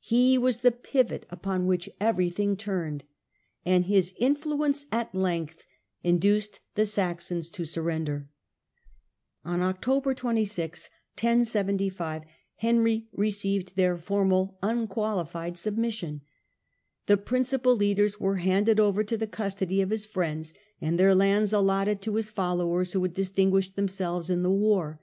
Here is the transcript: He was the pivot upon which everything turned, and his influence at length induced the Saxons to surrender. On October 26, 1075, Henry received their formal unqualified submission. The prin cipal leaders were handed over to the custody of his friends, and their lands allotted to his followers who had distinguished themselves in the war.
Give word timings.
He 0.00 0.36
was 0.36 0.58
the 0.58 0.72
pivot 0.72 1.26
upon 1.30 1.68
which 1.68 1.88
everything 2.00 2.56
turned, 2.56 3.04
and 3.64 3.84
his 3.84 4.12
influence 4.18 4.86
at 4.90 5.14
length 5.14 5.62
induced 6.02 6.58
the 6.74 6.84
Saxons 6.84 7.48
to 7.50 7.64
surrender. 7.64 8.28
On 9.44 9.62
October 9.62 10.12
26, 10.12 10.90
1075, 11.14 12.24
Henry 12.56 13.06
received 13.12 13.76
their 13.76 13.96
formal 13.96 14.58
unqualified 14.60 15.56
submission. 15.56 16.22
The 17.06 17.16
prin 17.16 17.44
cipal 17.44 17.78
leaders 17.78 18.18
were 18.18 18.38
handed 18.38 18.80
over 18.80 19.04
to 19.04 19.16
the 19.16 19.28
custody 19.28 19.80
of 19.80 19.90
his 19.90 20.04
friends, 20.04 20.52
and 20.80 20.98
their 20.98 21.14
lands 21.14 21.52
allotted 21.52 22.02
to 22.02 22.16
his 22.16 22.28
followers 22.28 22.92
who 22.92 23.02
had 23.04 23.14
distinguished 23.14 23.76
themselves 23.76 24.30
in 24.30 24.42
the 24.42 24.50
war. 24.50 24.98